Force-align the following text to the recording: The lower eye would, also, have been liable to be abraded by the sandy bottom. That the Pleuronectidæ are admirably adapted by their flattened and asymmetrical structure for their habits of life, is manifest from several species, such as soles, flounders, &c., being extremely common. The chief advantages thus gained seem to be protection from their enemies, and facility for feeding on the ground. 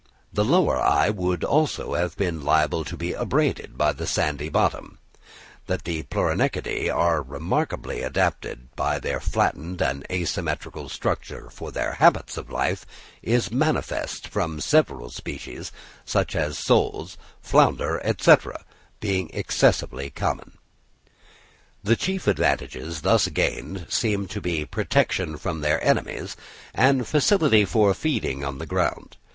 The 0.33 0.43
lower 0.43 0.81
eye 0.81 1.11
would, 1.11 1.43
also, 1.43 1.93
have 1.93 2.17
been 2.17 2.43
liable 2.43 2.83
to 2.85 2.97
be 2.97 3.13
abraded 3.13 3.77
by 3.77 3.93
the 3.93 4.07
sandy 4.07 4.49
bottom. 4.49 4.97
That 5.67 5.83
the 5.83 6.01
Pleuronectidæ 6.01 6.91
are 6.91 7.19
admirably 7.21 8.01
adapted 8.01 8.75
by 8.75 8.97
their 8.97 9.19
flattened 9.19 9.79
and 9.79 10.03
asymmetrical 10.09 10.89
structure 10.89 11.51
for 11.51 11.71
their 11.71 11.91
habits 11.93 12.35
of 12.35 12.49
life, 12.49 12.83
is 13.21 13.51
manifest 13.51 14.27
from 14.27 14.59
several 14.59 15.11
species, 15.11 15.71
such 16.03 16.35
as 16.35 16.57
soles, 16.57 17.15
flounders, 17.39 18.01
&c., 18.21 18.35
being 19.01 19.29
extremely 19.35 20.09
common. 20.09 20.57
The 21.83 21.95
chief 21.95 22.25
advantages 22.25 23.01
thus 23.01 23.27
gained 23.27 23.85
seem 23.89 24.25
to 24.29 24.41
be 24.41 24.65
protection 24.65 25.37
from 25.37 25.61
their 25.61 25.79
enemies, 25.85 26.35
and 26.73 27.07
facility 27.07 27.65
for 27.65 27.93
feeding 27.93 28.43
on 28.43 28.57
the 28.57 28.65
ground. 28.65 29.17